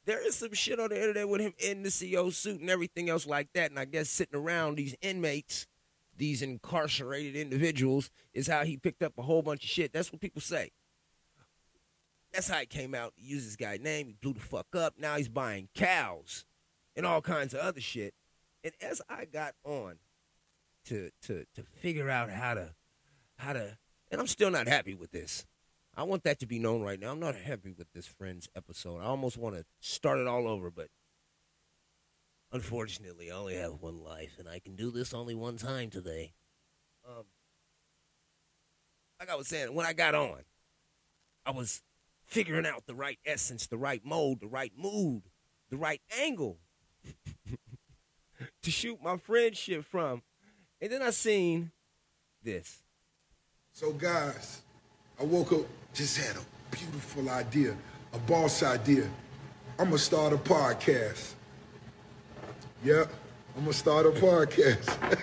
[0.05, 3.09] there is some shit on the internet with him in the CO suit and everything
[3.09, 3.71] else like that.
[3.71, 5.65] And I guess sitting around these inmates,
[6.15, 9.91] these incarcerated individuals, is how he picked up a whole bunch of shit.
[9.91, 10.71] That's what people say.
[12.31, 13.13] That's how it came out.
[13.15, 14.07] He used this guy's name.
[14.07, 14.93] He blew the fuck up.
[14.99, 16.45] Now he's buying cows
[16.95, 18.13] and all kinds of other shit.
[18.63, 19.95] And as I got on
[20.85, 22.73] to to to figure out how to
[23.37, 23.77] how to,
[24.11, 25.45] and I'm still not happy with this.
[25.95, 27.11] I want that to be known right now.
[27.11, 28.99] I'm not happy with this Friends episode.
[28.99, 30.87] I almost want to start it all over, but
[32.51, 36.33] unfortunately, I only have one life, and I can do this only one time today.
[37.07, 37.25] Um,
[39.19, 40.43] like I was saying, when I got on,
[41.45, 41.81] I was
[42.25, 45.23] figuring out the right essence, the right mode, the right mood,
[45.69, 46.59] the right angle
[48.63, 50.21] to shoot my friendship from.
[50.81, 51.71] And then I seen
[52.43, 52.79] this.
[53.73, 54.61] So, guys,
[55.19, 55.61] I woke up,
[55.93, 57.75] just had a beautiful idea,
[58.13, 59.09] a boss idea.
[59.77, 61.33] I'm gonna start a podcast.
[62.83, 63.11] Yep,
[63.55, 64.97] I'm gonna start a podcast.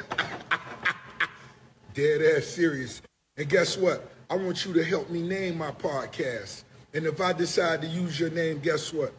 [1.94, 3.02] Dead ass serious.
[3.36, 4.10] And guess what?
[4.28, 6.64] I want you to help me name my podcast.
[6.94, 9.12] And if I decide to use your name, guess what?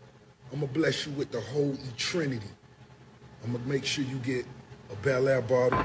[0.51, 2.47] I'm gonna bless you with the whole Trinity.
[3.47, 4.45] I'm gonna make sure you get
[4.91, 5.81] a Belaire bottle.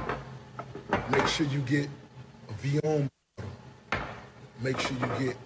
[1.13, 1.89] Make sure you get
[2.49, 4.05] a Villon bottle.
[4.61, 5.37] Make sure you get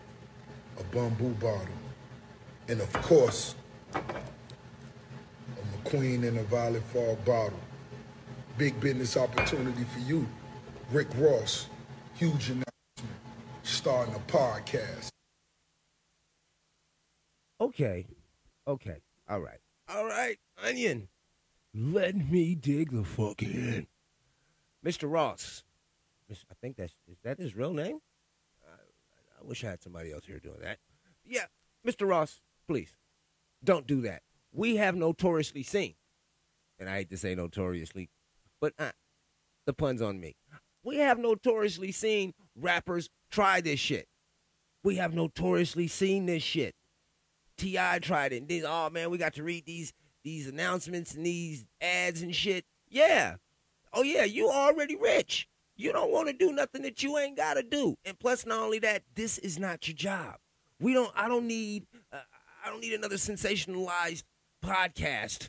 [0.79, 1.69] a Bumbu bottle.
[2.69, 3.55] And of course,
[3.93, 3.99] a
[5.77, 7.61] McQueen and a Violet Fog bottle.
[8.57, 10.27] Big business opportunity for you.
[10.91, 11.67] Rick Ross,
[12.15, 13.21] huge announcement,
[13.63, 15.09] starting a podcast.
[17.61, 18.07] Okay.
[18.67, 19.03] Okay.
[19.29, 19.59] All right.
[19.91, 20.39] All right.
[20.65, 21.09] Onion.
[21.79, 23.87] Let me dig the fuck in.
[24.85, 25.13] Mr.
[25.13, 25.63] Ross.
[26.31, 27.99] I think that's is that his real name?
[28.67, 30.79] I, I wish I had somebody else here doing that.
[31.23, 31.45] Yeah,
[31.87, 32.09] Mr.
[32.09, 32.97] Ross, please
[33.63, 34.23] don't do that.
[34.53, 35.95] We have notoriously seen,
[36.79, 38.09] and I hate to say notoriously,
[38.59, 38.93] but uh,
[39.67, 40.35] the pun's on me.
[40.83, 44.09] We have notoriously seen rappers try this shit.
[44.83, 46.75] We have notoriously seen this shit.
[47.59, 47.99] T.I.
[47.99, 48.39] tried it.
[48.39, 49.93] And then, oh man, we got to read these
[50.27, 52.65] these announcements and these ads and shit.
[52.91, 53.37] Yeah.
[53.93, 55.49] Oh yeah, you already rich.
[55.77, 57.97] You don't want to do nothing that you ain't got to do.
[58.05, 60.37] And plus, not only that, this is not your job.
[60.81, 61.13] We don't.
[61.15, 61.87] I don't need.
[62.13, 62.19] Uh,
[62.65, 64.25] I don't need another sensationalized
[64.65, 65.49] podcast.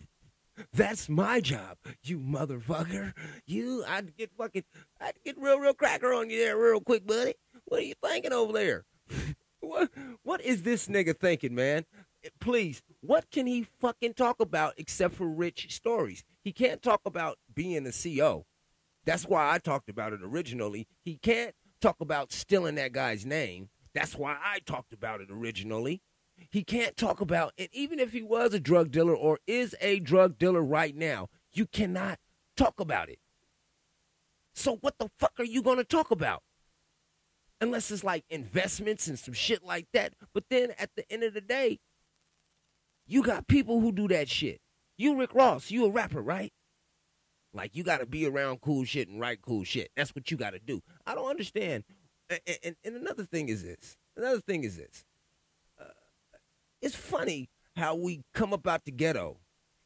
[0.72, 3.12] That's my job, you motherfucker.
[3.46, 4.64] You, I'd get fucking,
[5.00, 7.34] I'd get real, real cracker on you there, real quick, buddy.
[7.66, 8.84] What are you thinking over there?
[9.60, 9.90] what,
[10.22, 11.84] what is this nigga thinking, man?
[12.40, 16.24] Please, what can he fucking talk about except for rich stories?
[16.42, 18.46] He can't talk about being a CO.
[19.04, 20.86] That's why I talked about it originally.
[21.04, 23.68] He can't talk about stealing that guy's name.
[23.94, 26.00] That's why I talked about it originally.
[26.50, 30.00] He can't talk about, and even if he was a drug dealer or is a
[30.00, 32.18] drug dealer right now, you cannot
[32.56, 33.18] talk about it.
[34.54, 36.42] So what the fuck are you going to talk about?
[37.60, 40.14] Unless it's like investments and some shit like that.
[40.32, 41.78] But then at the end of the day,
[43.12, 44.60] you got people who do that shit.
[44.96, 46.50] You Rick Ross, you a rapper, right?
[47.52, 49.90] Like you got to be around cool shit and write cool shit.
[49.94, 50.80] That's what you got to do.
[51.06, 51.84] I don't understand.
[52.30, 53.98] And, and, and another thing is this.
[54.16, 55.04] Another thing is this.
[55.78, 55.90] Uh,
[56.80, 59.36] it's funny how we come up out the ghetto,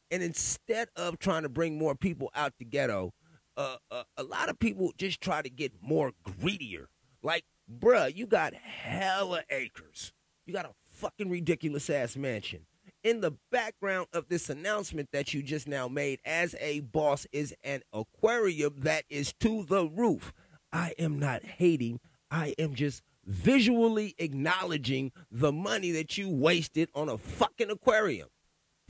[0.09, 3.13] and instead of trying to bring more people out the ghetto,
[3.57, 6.87] uh, uh, a lot of people just try to get more greedier.
[7.21, 10.13] Like, bruh, you got hella acres.
[10.45, 12.65] You got a fucking ridiculous ass mansion.
[13.07, 17.55] In the background of this announcement that you just now made as a boss is
[17.63, 20.33] an aquarium that is to the roof.
[20.73, 22.01] I am not hating.
[22.29, 28.27] I am just visually acknowledging the money that you wasted on a fucking aquarium.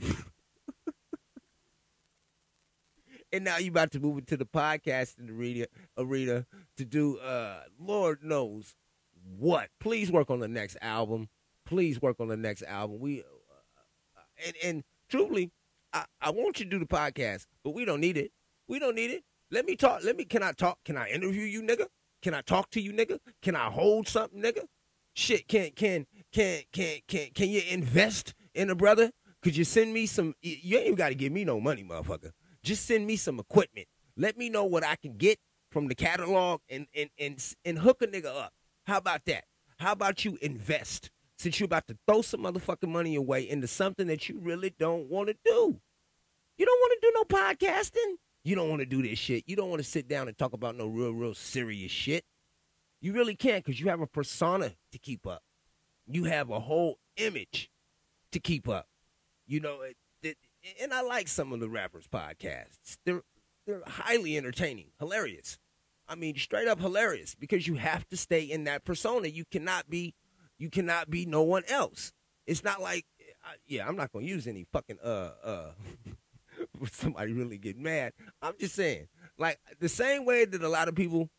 [3.32, 6.44] and now you about to move into the podcasting arena, arena
[6.76, 8.74] to do uh Lord knows
[9.38, 9.68] what.
[9.78, 11.28] Please work on the next album.
[11.64, 12.98] Please work on the next album.
[12.98, 13.22] We
[14.44, 15.50] and and truly,
[15.92, 18.32] I, I want you to do the podcast, but we don't need it.
[18.68, 19.24] We don't need it.
[19.50, 20.02] Let me talk.
[20.04, 20.24] Let me.
[20.24, 20.78] Can I talk?
[20.84, 21.86] Can I interview you, nigga?
[22.22, 23.18] Can I talk to you, nigga?
[23.42, 24.64] Can I hold something, nigga?
[25.14, 25.48] Shit.
[25.48, 29.10] Can can can can can can you invest And a brother,
[29.42, 30.34] could you send me some?
[30.42, 32.32] You ain't even got to give me no money, motherfucker.
[32.62, 33.86] Just send me some equipment.
[34.16, 35.38] Let me know what I can get
[35.70, 38.52] from the catalog and and and and hook a nigga up.
[38.86, 39.44] How about that?
[39.78, 44.06] How about you invest since you're about to throw some motherfucking money away into something
[44.08, 45.80] that you really don't want to do?
[46.56, 48.16] You don't want to do no podcasting.
[48.44, 49.44] You don't want to do this shit.
[49.46, 52.24] You don't want to sit down and talk about no real, real serious shit.
[53.00, 55.42] You really can't because you have a persona to keep up.
[56.06, 57.70] You have a whole image
[58.32, 58.86] to keep up.
[59.46, 60.36] You know, it, it,
[60.80, 62.98] and I like some of the rappers' podcasts.
[63.04, 63.22] They're
[63.66, 65.58] they're highly entertaining, hilarious.
[66.08, 69.28] I mean, straight up hilarious because you have to stay in that persona.
[69.28, 70.14] You cannot be,
[70.58, 72.12] you cannot be no one else.
[72.46, 73.06] It's not like,
[73.44, 75.70] I, yeah, I'm not gonna use any fucking uh uh.
[76.92, 78.12] somebody really get mad.
[78.42, 81.30] I'm just saying, like the same way that a lot of people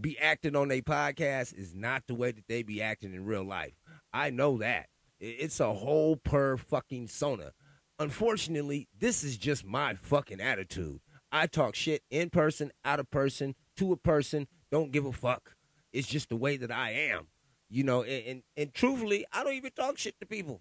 [0.00, 3.44] be acting on their podcast is not the way that they be acting in real
[3.44, 3.74] life.
[4.12, 4.88] I know that.
[5.20, 7.52] It's a whole per fucking sona.
[7.98, 11.00] Unfortunately, this is just my fucking attitude.
[11.30, 15.54] I talk shit in person, out of person, to a person, don't give a fuck.
[15.92, 17.28] It's just the way that I am.
[17.68, 20.60] You know, and, and, and truthfully, I don't even talk shit to people.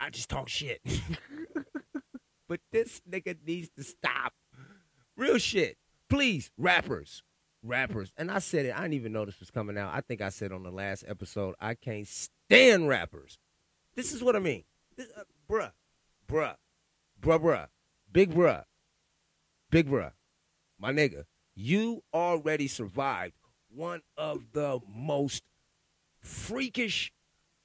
[0.00, 0.80] I just talk shit.
[2.48, 4.32] but this nigga needs to stop.
[5.16, 5.76] Real shit.
[6.08, 7.22] Please, rappers.
[7.62, 8.12] Rappers.
[8.16, 9.94] And I said it, I didn't even know this was coming out.
[9.94, 13.38] I think I said on the last episode, I can't stand rappers.
[13.94, 14.64] This is what I mean.
[14.96, 15.70] This, uh, bruh,
[16.28, 16.56] bruh,
[17.20, 17.66] bruh, bruh,
[18.10, 18.64] big bruh,
[19.70, 20.12] big bruh,
[20.78, 23.34] my nigga, you already survived
[23.74, 25.42] one of the most
[26.22, 27.12] freakish,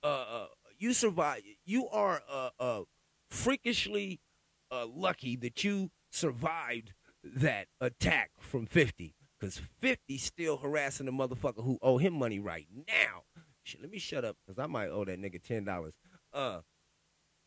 [0.03, 0.45] uh, uh
[0.77, 2.81] you survive, you are, uh, uh,
[3.29, 4.19] freakishly,
[4.71, 6.93] uh, lucky that you survived
[7.23, 12.67] that attack from 50 because 50 still harassing the motherfucker who owe him money right
[12.87, 13.23] now.
[13.63, 15.91] Shit, let me shut up because i might owe that nigga $10
[16.33, 16.59] uh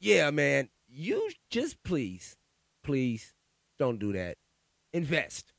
[0.00, 2.36] yeah man you just please
[2.82, 3.34] please
[3.78, 4.36] don't do that.
[4.92, 5.52] Invest.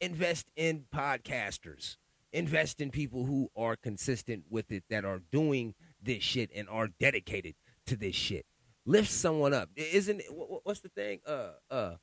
[0.00, 1.96] Invest in podcasters
[2.34, 6.88] invest in people who are consistent with it that are doing this shit and are
[7.00, 7.54] dedicated
[7.86, 8.44] to this shit
[8.86, 11.94] lift someone up isn't it wh- wh- what's the thing uh uh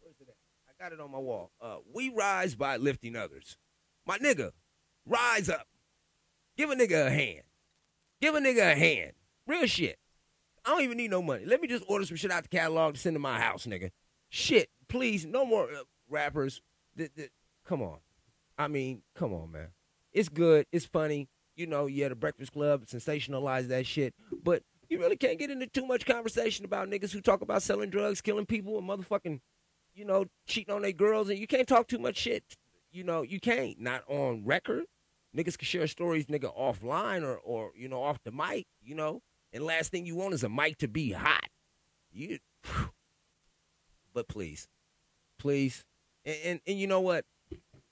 [0.00, 0.34] where's it at?
[0.68, 1.52] I got it on my wall.
[1.60, 3.56] Uh, we rise by lifting others.
[4.06, 4.50] My nigga,
[5.06, 5.66] rise up.
[6.56, 7.42] Give a nigga a hand.
[8.20, 9.12] Give a nigga a hand.
[9.46, 9.98] Real shit.
[10.64, 11.44] I don't even need no money.
[11.44, 13.90] Let me just order some shit out the catalog to send to my house, nigga.
[14.30, 16.60] Shit, please, no more uh, rappers.
[16.96, 17.30] Th- th-
[17.66, 17.98] come on.
[18.58, 19.68] I mean, come on, man.
[20.12, 20.66] It's good.
[20.72, 21.28] It's funny.
[21.56, 24.14] You know, you had a Breakfast Club, sensationalize that shit.
[24.42, 27.90] But you really can't get into too much conversation about niggas who talk about selling
[27.90, 29.40] drugs, killing people, and motherfucking
[29.94, 32.42] you know, cheating on their girls, and you can't talk too much shit.
[32.92, 33.80] You know, you can't.
[33.80, 34.84] Not on record.
[35.36, 39.20] Niggas can share stories, nigga, offline or, or you know, off the mic, you know.
[39.52, 41.48] And last thing you want is a mic to be hot.
[42.12, 42.38] You,
[44.14, 44.68] but please,
[45.38, 45.84] please,
[46.24, 47.24] and, and and you know what,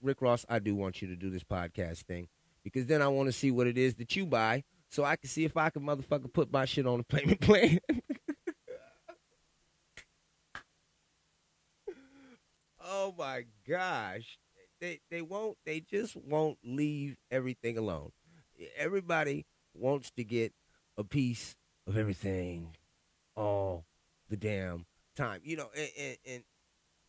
[0.03, 2.29] Rick Ross, I do want you to do this podcast thing
[2.65, 5.29] because then I want to see what it is that you buy, so I can
[5.29, 7.79] see if I can motherfucker put my shit on the payment plan.
[12.85, 14.39] oh my gosh
[14.81, 18.11] they they won't they just won't leave everything alone
[18.77, 20.53] everybody wants to get
[20.99, 22.77] a piece of everything
[23.37, 23.85] all
[24.29, 24.85] the damn
[25.17, 26.45] time you know and, and, and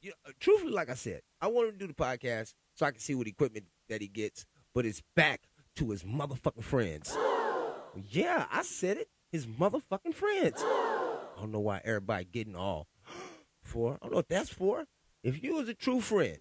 [0.02, 2.92] you know, truthfully like i said i want him to do the podcast so i
[2.92, 5.42] can see what equipment that he gets but it's back
[5.76, 7.16] to his motherfucking friends
[8.10, 12.88] yeah i said it his motherfucking friends i don't know why everybody getting all
[13.62, 14.86] for i don't know what that's for
[15.24, 16.38] if you was a true friend,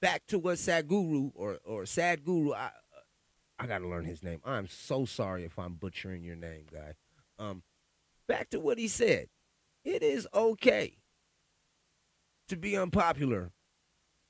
[0.00, 2.70] back to what Sadhguru or or Sad Guru, I
[3.58, 4.40] I gotta learn his name.
[4.44, 6.94] I'm so sorry if I'm butchering your name, guy.
[7.38, 7.62] Um,
[8.26, 9.28] back to what he said.
[9.84, 10.96] It is okay
[12.48, 13.52] to be unpopular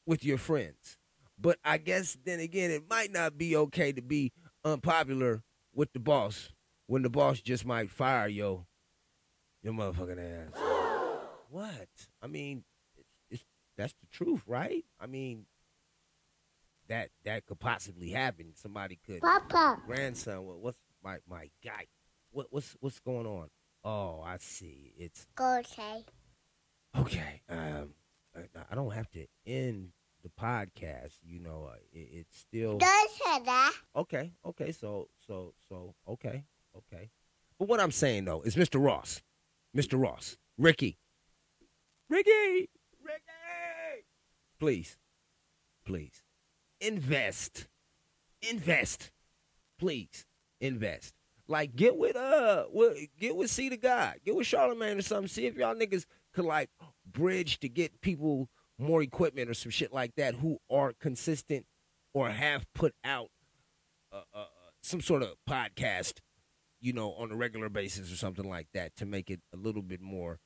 [0.07, 0.99] with your friends,
[1.43, 4.33] but I guess then again, it might not be okay to be
[4.65, 5.43] unpopular
[5.75, 6.51] with the boss
[6.87, 8.67] when the boss just might fire yo
[9.63, 10.61] your motherfucking ass.
[11.51, 11.89] what?
[12.23, 12.65] I mean,
[13.31, 13.45] it's
[13.77, 14.85] that's the truth, right?
[15.01, 15.47] I mean,
[16.89, 18.53] that that could possibly happen.
[18.55, 19.81] Somebody could Papa.
[19.87, 20.45] grandson.
[20.45, 21.87] What, what's my my guy?
[22.31, 23.49] What what's what's going on?
[23.85, 24.93] Oh, I see.
[24.97, 26.05] It's okay.
[26.97, 27.43] okay.
[27.49, 27.95] Um,
[28.37, 28.41] I,
[28.71, 29.91] I don't have to end
[30.23, 31.19] the podcast.
[31.23, 33.73] You know, uh, it, it's still Don't say that.
[33.97, 34.33] okay.
[34.45, 34.73] Okay.
[34.73, 36.45] So so so okay
[36.77, 37.11] okay.
[37.59, 38.83] But what I'm saying though is, Mr.
[38.85, 39.23] Ross,
[39.77, 40.01] Mr.
[40.01, 40.99] Ross, Ricky,
[42.09, 42.31] Ricky,
[43.03, 44.05] Ricky,
[44.59, 44.97] please,
[45.85, 46.23] please,
[46.81, 47.69] invest,
[48.49, 49.11] invest,
[49.79, 50.27] please,
[50.61, 51.15] invest.
[51.49, 55.29] Like get with uh, with, get with See the God, get with Charlemagne or something.
[55.29, 56.71] See if y'all niggas could like
[57.11, 58.49] bridge to get people
[58.83, 61.67] more equipment or some shit like that who are consistent
[62.15, 63.29] or have put out
[64.13, 64.45] uh, uh, uh,
[64.83, 66.15] some sort of podcast,
[66.81, 69.83] you know, on a regular basis or something like that to make it a little
[69.83, 70.39] bit more.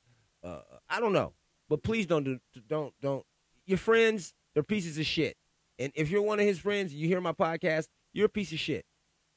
[0.43, 1.33] Uh, I don't know,
[1.67, 3.25] but please don't do don't don't.
[3.65, 5.35] Your friends, they're pieces of shit,
[5.79, 8.59] and if you're one of his friends, you hear my podcast, you're a piece of
[8.59, 8.85] shit.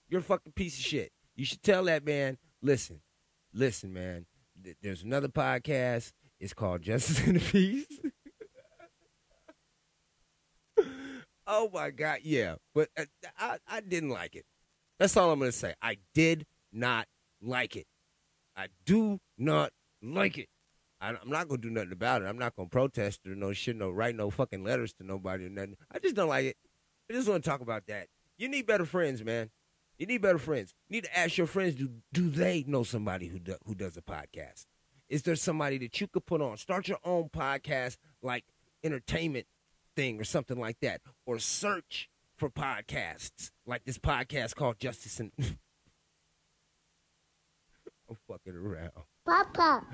[0.09, 1.11] You're a fucking piece of shit.
[1.34, 3.01] You should tell that man, listen,
[3.55, 4.26] listen, man.
[4.62, 6.12] th- There's another podcast.
[6.38, 7.86] It's called Justice and the Peace.
[11.61, 12.54] oh my God, yeah.
[12.74, 13.04] But uh,
[13.38, 14.46] I, I didn't like it.
[14.98, 15.74] That's all I'm gonna say.
[15.82, 17.06] I did not
[17.42, 17.86] like it.
[18.56, 20.48] I do not like it.
[21.00, 22.26] I, I'm not gonna do nothing about it.
[22.26, 25.50] I'm not gonna protest or no shit, no write no fucking letters to nobody or
[25.50, 25.76] nothing.
[25.92, 26.56] I just don't like it.
[27.11, 28.08] I just want to talk about that.
[28.38, 29.50] You need better friends, man.
[29.98, 30.74] You need better friends.
[30.88, 33.96] You need to ask your friends do do they know somebody who do, who does
[33.96, 34.66] a podcast?
[35.08, 36.56] Is there somebody that you could put on?
[36.56, 38.44] Start your own podcast, like
[38.84, 39.46] entertainment
[40.01, 45.30] thing or something like that, or search for podcasts like this podcast called Justice and.
[48.09, 48.90] I'm fucking around.
[49.26, 49.84] Papa.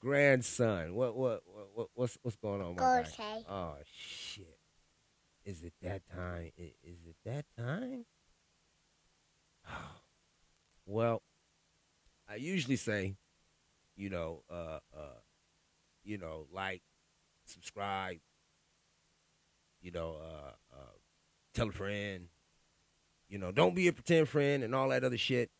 [0.00, 3.00] Grandson, what what what, what what's what's going on, my?
[3.00, 3.44] Okay.
[3.50, 4.60] Oh shit!
[5.44, 6.52] Is it that time?
[6.56, 8.06] Is it that time?
[10.86, 11.20] well,
[12.28, 13.16] I usually say,
[13.96, 15.18] you know, uh, uh,
[16.04, 16.82] you know, like,
[17.44, 18.18] subscribe,
[19.80, 20.96] you know, uh, uh,
[21.54, 22.28] tell a friend,
[23.28, 25.50] you know, don't be a pretend friend and all that other shit.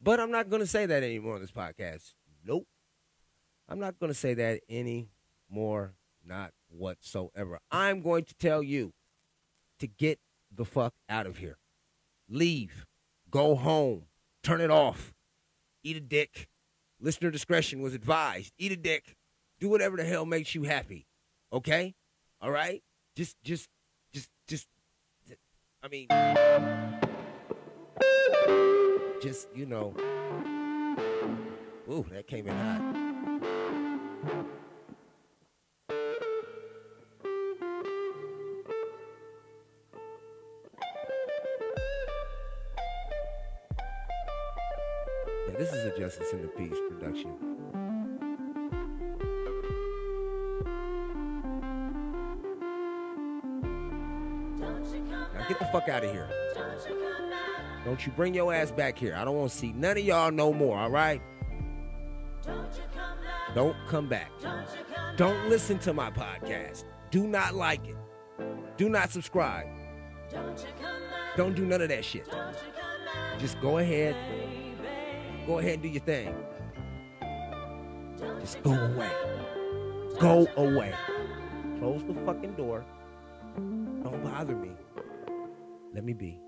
[0.00, 2.14] But I'm not going to say that anymore on this podcast.
[2.44, 2.66] Nope.
[3.68, 7.60] I'm not going to say that anymore, not whatsoever.
[7.70, 8.92] I'm going to tell you
[9.78, 10.18] to get
[10.54, 11.58] the fuck out of here.
[12.28, 12.86] Leave.
[13.30, 14.04] Go home.
[14.42, 15.12] Turn it off.
[15.84, 16.48] Eat a dick.
[17.00, 18.52] Listener discretion was advised.
[18.58, 19.16] Eat a dick.
[19.60, 21.06] Do whatever the hell makes you happy.
[21.52, 21.94] Okay?
[22.40, 22.82] All right?
[23.14, 23.68] Just, just,
[24.10, 24.66] just, just,
[25.82, 26.08] I mean,
[29.22, 29.94] just, you know.
[31.90, 32.80] Ooh, that came in hot.
[45.58, 47.36] This is a Justice in the Peace production.
[55.52, 56.28] Get the fuck out of here.
[57.84, 59.14] Don't you bring your ass back here.
[59.16, 61.20] I don't want to see none of y'all no more, all right?
[63.54, 64.30] Don't come back.
[65.16, 66.84] Don't listen to my podcast.
[67.10, 67.96] Do not like it.
[68.76, 69.66] Do not subscribe.
[71.36, 72.26] Don't do none of that shit.
[73.38, 74.16] Just go ahead.
[75.46, 76.34] Go ahead and do your thing.
[78.40, 79.10] Just go away.
[80.18, 80.94] Go away.
[81.78, 82.84] Close the fucking door.
[83.56, 84.70] Don't bother me.
[85.94, 86.40] Let me be.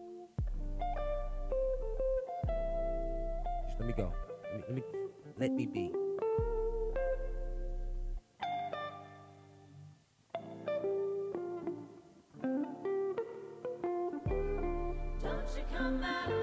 [3.67, 4.11] Just let me go.
[4.51, 4.83] Let me, let me,
[5.39, 5.93] let me be.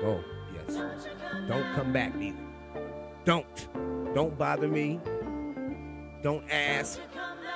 [0.03, 0.23] Oh,
[0.53, 0.75] yes.
[1.47, 2.37] Don't come back neither.
[3.25, 3.67] Don't.
[4.13, 4.99] Don't bother me.
[6.21, 6.99] Don't ask.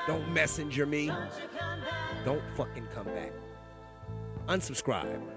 [0.08, 1.12] Don't messenger me.
[2.24, 3.32] Don't fucking come back.
[4.48, 5.35] Unsubscribe.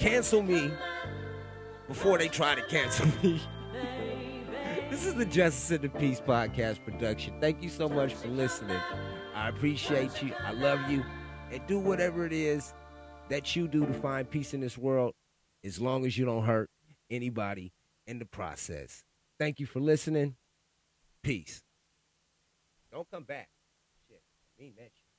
[0.00, 0.70] Cancel me
[1.86, 3.38] before they try to cancel me.
[4.88, 7.34] this is the Justice and the Peace podcast production.
[7.38, 8.80] Thank you so much for listening.
[9.34, 10.32] I appreciate you.
[10.42, 11.04] I love you.
[11.52, 12.72] And do whatever it is
[13.28, 15.12] that you do to find peace in this world
[15.64, 16.70] as long as you don't hurt
[17.10, 17.70] anybody
[18.06, 19.04] in the process.
[19.38, 20.34] Thank you for listening.
[21.22, 21.60] Peace.
[22.90, 23.48] Don't come back.
[24.08, 24.22] Shit.
[24.58, 24.92] I mean that.